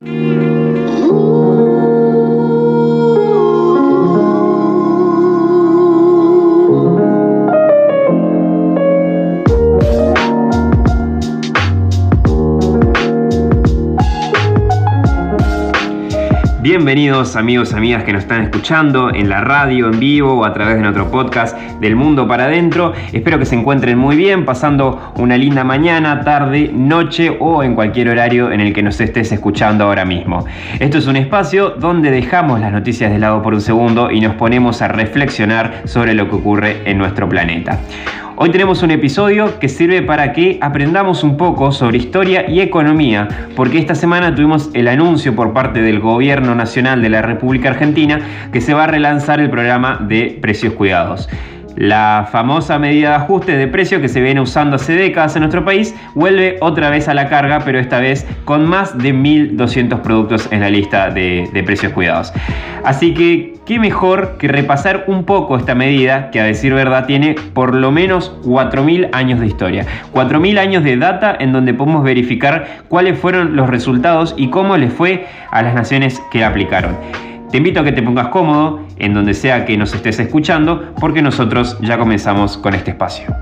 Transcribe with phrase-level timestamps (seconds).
[0.00, 0.37] Thank you.
[16.88, 20.76] Bienvenidos amigos, amigas que nos están escuchando en la radio, en vivo o a través
[20.76, 22.94] de nuestro podcast del mundo para adentro.
[23.12, 28.08] Espero que se encuentren muy bien, pasando una linda mañana, tarde, noche o en cualquier
[28.08, 30.46] horario en el que nos estés escuchando ahora mismo.
[30.80, 34.36] Esto es un espacio donde dejamos las noticias de lado por un segundo y nos
[34.36, 37.80] ponemos a reflexionar sobre lo que ocurre en nuestro planeta.
[38.40, 43.26] Hoy tenemos un episodio que sirve para que aprendamos un poco sobre historia y economía,
[43.56, 48.20] porque esta semana tuvimos el anuncio por parte del Gobierno Nacional de la República Argentina
[48.52, 51.28] que se va a relanzar el programa de precios cuidados.
[51.78, 55.64] La famosa medida de ajuste de precio que se viene usando hace décadas en nuestro
[55.64, 60.48] país vuelve otra vez a la carga, pero esta vez con más de 1.200 productos
[60.50, 62.32] en la lista de, de precios cuidados.
[62.82, 67.36] Así que, ¿qué mejor que repasar un poco esta medida que a decir verdad tiene
[67.54, 69.86] por lo menos 4.000 años de historia?
[70.12, 74.92] 4.000 años de data en donde podemos verificar cuáles fueron los resultados y cómo les
[74.92, 76.96] fue a las naciones que aplicaron.
[77.50, 81.22] Te invito a que te pongas cómodo en donde sea que nos estés escuchando porque
[81.22, 83.34] nosotros ya comenzamos con este espacio.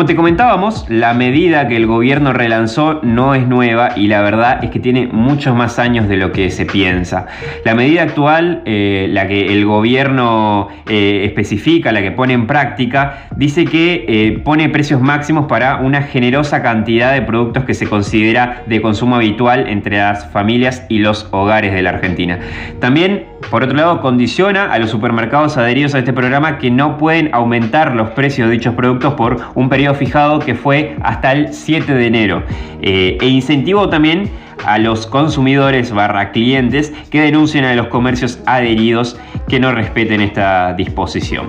[0.00, 4.64] Como te comentábamos, la medida que el gobierno relanzó no es nueva y la verdad
[4.64, 7.26] es que tiene muchos más años de lo que se piensa.
[7.66, 13.26] La medida actual, eh, la que el gobierno eh, especifica, la que pone en práctica,
[13.36, 18.62] dice que eh, pone precios máximos para una generosa cantidad de productos que se considera
[18.64, 22.38] de consumo habitual entre las familias y los hogares de la Argentina.
[22.78, 27.30] También, por otro lado, condiciona a los supermercados adheridos a este programa que no pueden
[27.32, 31.94] aumentar los precios de dichos productos por un periodo fijado que fue hasta el 7
[31.94, 32.42] de enero.
[32.82, 34.30] Eh, e incentivó también
[34.64, 39.18] a los consumidores barra clientes que denuncien a los comercios adheridos
[39.48, 41.48] que no respeten esta disposición.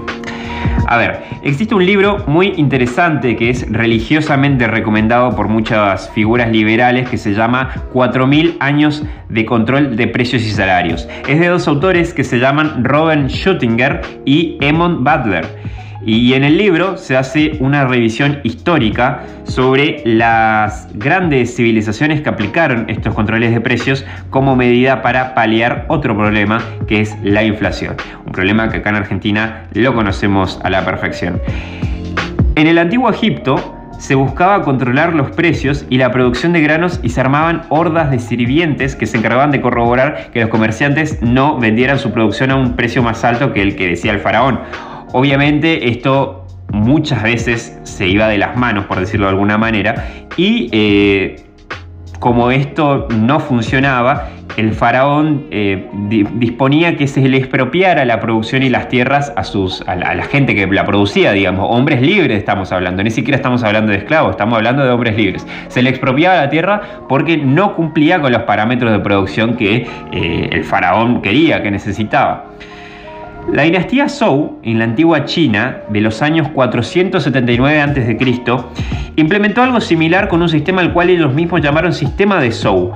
[0.87, 7.09] A ver, existe un libro muy interesante que es religiosamente recomendado por muchas figuras liberales
[7.09, 11.07] que se llama 4.000 años de control de precios y salarios.
[11.27, 15.47] Es de dos autores que se llaman Robin Schuttinger y Emon Butler.
[16.03, 22.85] Y en el libro se hace una revisión histórica sobre las grandes civilizaciones que aplicaron
[22.89, 27.95] estos controles de precios como medida para paliar otro problema que es la inflación.
[28.25, 31.39] Un problema que acá en Argentina lo conocemos a la perfección.
[32.55, 37.09] En el antiguo Egipto, se buscaba controlar los precios y la producción de granos y
[37.09, 41.99] se armaban hordas de sirvientes que se encargaban de corroborar que los comerciantes no vendieran
[41.99, 44.59] su producción a un precio más alto que el que decía el faraón.
[45.13, 50.07] Obviamente esto muchas veces se iba de las manos, por decirlo de alguna manera,
[50.37, 51.43] y eh,
[52.19, 55.89] como esto no funcionaba, el faraón eh,
[56.35, 60.55] disponía que se le expropiara la producción y las tierras a, sus, a la, gente
[60.55, 64.57] que la producía, digamos, hombres libres estamos hablando, ni siquiera estamos hablando de esclavos, estamos
[64.57, 65.47] hablando de hombres libres.
[65.67, 70.49] Se le expropiaba la tierra porque no cumplía con los parámetros de producción que eh,
[70.51, 72.45] el faraón quería, que necesitaba.
[73.49, 78.17] La dinastía Zhou, en la antigua China, de los años 479 a.C.,
[79.17, 82.93] implementó algo similar con un sistema al cual ellos mismos llamaron sistema de Zhou.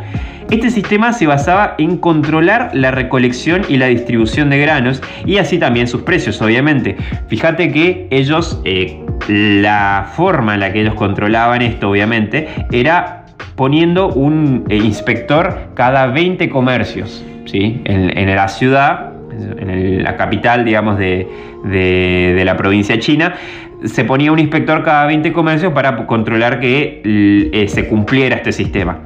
[0.50, 5.58] Este sistema se basaba en controlar la recolección y la distribución de granos y así
[5.58, 6.96] también sus precios, obviamente.
[7.28, 14.10] Fíjate que ellos, eh, la forma en la que ellos controlaban esto, obviamente, era poniendo
[14.10, 17.26] un eh, inspector cada 20 comercios.
[17.46, 17.80] ¿sí?
[17.86, 19.15] en la ciudad
[19.58, 23.36] en la capital, digamos, de, la provincia china,
[23.84, 27.02] se ponía un inspector cada 20 comercios para controlar que
[27.54, 29.00] eh, se cumpliera este sistema.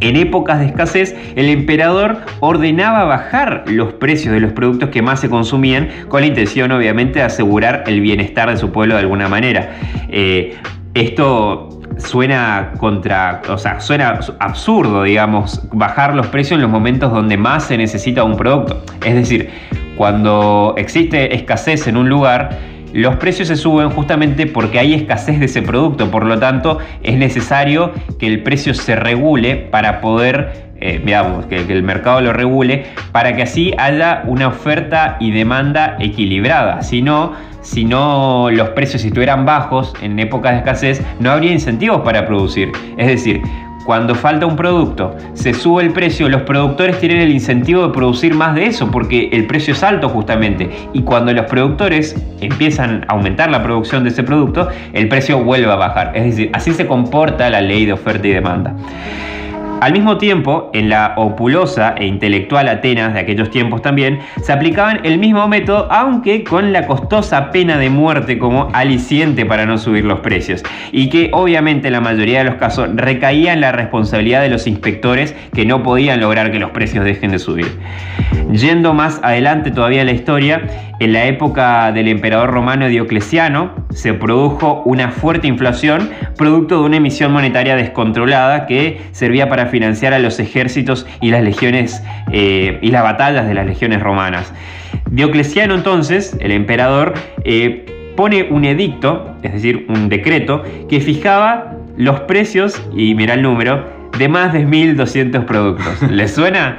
[0.00, 5.20] En épocas de escasez, el emperador ordenaba bajar los precios de los productos que más
[5.20, 9.28] se consumían, con la intención obviamente de asegurar el bienestar de su pueblo de alguna
[9.28, 9.76] manera.
[10.10, 10.54] Eh,
[10.92, 17.36] esto suena contra, o sea, suena absurdo, digamos, bajar los precios en los momentos donde
[17.36, 18.82] más se necesita un producto.
[19.04, 19.50] Es decir,
[19.96, 22.58] cuando existe escasez en un lugar,
[22.96, 27.18] los precios se suben justamente porque hay escasez de ese producto, por lo tanto es
[27.18, 31.04] necesario que el precio se regule para poder, eh,
[31.50, 36.80] que, que, el mercado lo regule, para que así haya una oferta y demanda equilibrada.
[36.80, 42.00] Si no, si no los precios estuvieran bajos en épocas de escasez, no habría incentivos
[42.00, 42.72] para producir.
[42.96, 43.42] Es decir,
[43.86, 48.34] cuando falta un producto, se sube el precio, los productores tienen el incentivo de producir
[48.34, 50.68] más de eso porque el precio es alto justamente.
[50.92, 55.70] Y cuando los productores empiezan a aumentar la producción de ese producto, el precio vuelve
[55.70, 56.16] a bajar.
[56.16, 58.74] Es decir, así se comporta la ley de oferta y demanda.
[59.86, 64.98] Al mismo tiempo, en la opulosa e intelectual Atenas de aquellos tiempos también, se aplicaban
[65.04, 70.04] el mismo método, aunque con la costosa pena de muerte como aliciente para no subir
[70.04, 74.42] los precios, y que obviamente en la mayoría de los casos recaía en la responsabilidad
[74.42, 77.68] de los inspectores que no podían lograr que los precios dejen de subir.
[78.52, 80.62] Yendo más adelante todavía la historia,
[81.00, 86.96] en la época del emperador romano Diocleciano se produjo una fuerte inflación producto de una
[86.96, 92.02] emisión monetaria descontrolada que servía para financiar a los ejércitos y las legiones
[92.32, 94.52] eh, y las batallas de las legiones romanas.
[95.10, 97.14] Diocleciano entonces, el emperador,
[97.44, 103.42] eh, pone un edicto, es decir, un decreto, que fijaba los precios, y mira el
[103.42, 103.84] número,
[104.18, 106.02] de más de 1.200 productos.
[106.10, 106.78] ¿Les suena?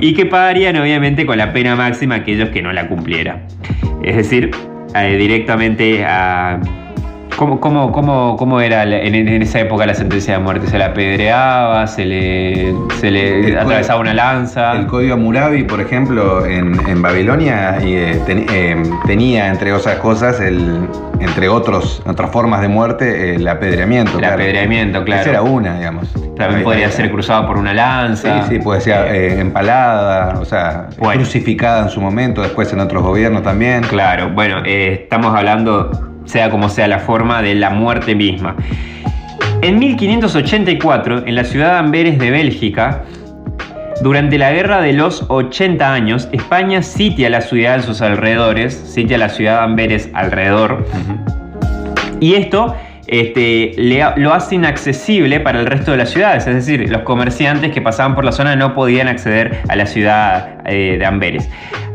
[0.00, 3.42] Y que pagarían obviamente con la pena máxima aquellos que no la cumplieran.
[4.02, 4.50] Es decir,
[4.94, 6.60] eh, directamente a
[7.36, 10.66] ¿Cómo, cómo, cómo, cómo era en, esa época la sentencia de muerte?
[10.66, 11.86] ¿Se la apedreaba?
[11.86, 14.72] ¿Se le, se le atravesaba una lanza?
[14.72, 20.88] El código Murabi, por ejemplo, en, Babilonia eh, eh, tenía, entre otras cosas, el,
[21.20, 24.18] entre otros, otras formas de muerte, el apedreamiento.
[24.18, 25.20] El apedreamiento, claro.
[25.20, 26.08] Esa era una, digamos.
[26.36, 28.44] También podría ser cruzada por una lanza.
[28.44, 33.02] Sí, sí, puede ser eh, empalada, o sea, crucificada en su momento, después en otros
[33.02, 33.82] gobiernos también.
[33.82, 38.54] Claro, bueno, estamos hablando sea como sea la forma de la muerte misma.
[39.62, 43.02] En 1584, en la ciudad de Amberes de Bélgica,
[44.02, 49.18] durante la guerra de los 80 años, España sitia la ciudad en sus alrededores, sitia
[49.18, 50.86] la ciudad de Amberes alrededor,
[52.20, 52.76] y esto
[53.08, 53.72] este,
[54.16, 58.14] lo hace inaccesible para el resto de las ciudades, es decir, los comerciantes que pasaban
[58.14, 61.48] por la zona no podían acceder a la ciudad eh, de Amberes.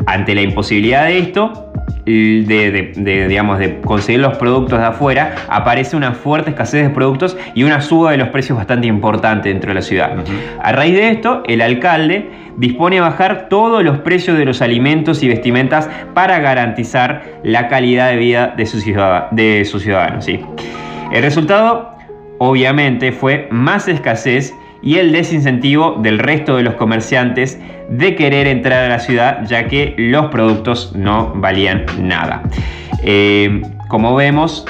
[0.08, 1.73] Ante la imposibilidad de esto,
[2.06, 7.64] de, digamos, de conseguir los productos de afuera, aparece una fuerte escasez de productos y
[7.64, 10.14] una suba de los precios bastante importante dentro de la ciudad.
[10.62, 15.24] A raíz de esto, el alcalde dispone a bajar todos los precios de los alimentos
[15.24, 20.26] y vestimentas para garantizar la calidad de vida de sus de ciudadanos.
[20.26, 20.42] ¿sí?
[21.12, 21.92] El resultado,
[22.38, 27.60] obviamente, fue más escasez y el desincentivo del resto de los comerciantes
[27.90, 32.44] de querer entrar a la ciudad ya que los productos no valían nada.
[33.04, 34.66] Eh, como vemos,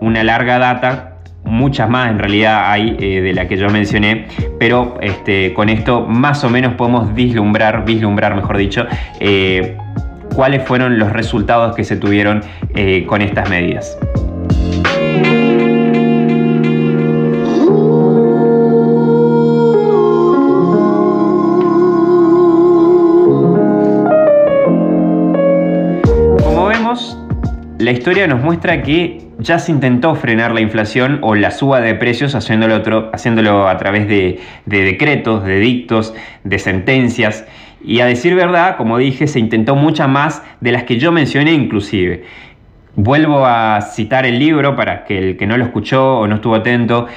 [0.00, 1.12] una larga data
[1.44, 4.26] muchas más en realidad hay eh, de la que yo mencioné,
[4.58, 8.86] pero este, con esto más o menos podemos vislumbrar, vislumbrar mejor dicho,
[9.20, 9.76] eh,
[10.34, 12.42] cuáles fueron los resultados que se tuvieron
[13.06, 13.96] con estas medidas.
[27.78, 31.94] La historia nos muestra que ya se intentó frenar la inflación o la suba de
[31.94, 37.44] precios haciéndolo, a través de, decretos, de dictos, de sentencias.
[37.84, 41.52] Y a decir verdad, como dije, se intentó mucha más de las que yo mencioné
[41.52, 42.24] inclusive.
[42.94, 46.54] Vuelvo a citar el libro para que el que no lo escuchó o no estuvo
[46.54, 47.08] atento.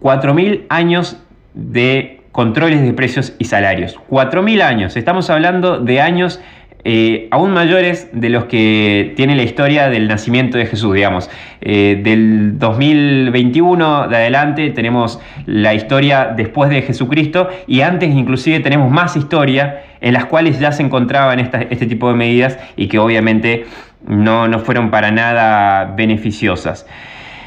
[0.00, 1.22] 4.000 años
[1.52, 3.98] de controles de precios y salarios.
[4.08, 4.96] 4.000 años.
[4.96, 6.40] Estamos hablando de años
[6.88, 11.28] eh, aún mayores de los que tiene la historia del nacimiento de Jesús, digamos.
[11.60, 18.88] Eh, del 2021 de adelante tenemos la historia después de Jesucristo y antes inclusive tenemos
[18.92, 23.66] más historia en las cuales ya se encontraban este tipo de medidas y que obviamente
[24.06, 26.86] no, no fueron para nada beneficiosas.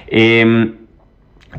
[0.08, 0.74] Eh,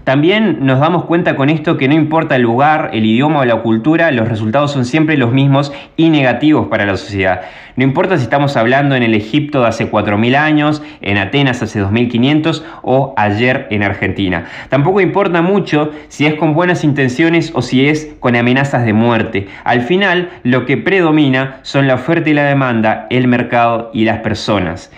[0.04, 3.62] también nos damos cuenta con esto que no importa el lugar, el idioma o la
[3.62, 7.42] cultura, los resultados son siempre los mismos y negativos para la sociedad.
[7.76, 11.82] No importa si estamos hablando en el Egipto de hace 4.000 años, en Atenas hace
[11.82, 14.46] 2.500 o ayer en Argentina.
[14.68, 19.48] Tampoco importa mucho si es con buenas intenciones o si es con amenazas de muerte.
[19.64, 24.20] Al final, lo que predomina son la oferta y la demanda, el mercado y las
[24.20, 24.90] personas.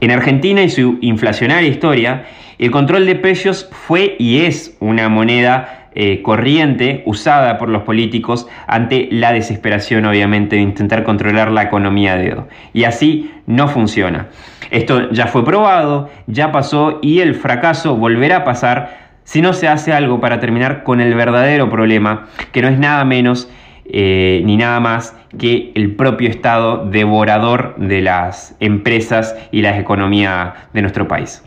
[0.00, 2.24] En Argentina y su inflacionaria historia,
[2.58, 8.46] el control de precios fue y es una moneda eh, corriente usada por los políticos
[8.68, 12.48] ante la desesperación, obviamente, de intentar controlar la economía de dedo.
[12.72, 14.28] Y así no funciona.
[14.70, 19.66] Esto ya fue probado, ya pasó y el fracaso volverá a pasar si no se
[19.66, 23.50] hace algo para terminar con el verdadero problema, que no es nada menos
[23.90, 30.68] eh, ni nada más que el propio Estado devorador de las empresas y la economía
[30.72, 31.42] de nuestro país.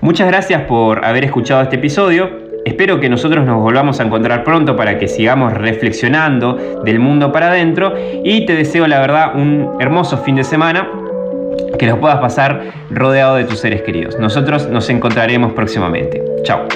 [0.00, 2.30] Muchas gracias por haber escuchado este episodio.
[2.64, 7.48] Espero que nosotros nos volvamos a encontrar pronto para que sigamos reflexionando del mundo para
[7.48, 10.88] adentro y te deseo la verdad un hermoso fin de semana
[11.78, 14.18] que los puedas pasar rodeado de tus seres queridos.
[14.18, 16.22] Nosotros nos encontraremos próximamente.
[16.44, 16.66] Chao.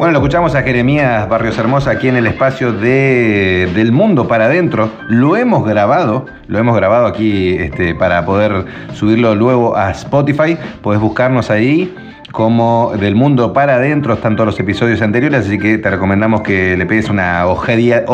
[0.00, 4.46] Bueno, lo escuchamos a Jeremías Barrios Hermosa aquí en el espacio de, del mundo para
[4.46, 4.90] adentro.
[5.08, 8.64] Lo hemos grabado, lo hemos grabado aquí este, para poder
[8.94, 10.56] subirlo luego a Spotify.
[10.80, 11.94] Puedes buscarnos ahí
[12.32, 16.76] como del mundo para adentro están todos los episodios anteriores, así que te recomendamos que
[16.76, 18.04] le pegues una ojería,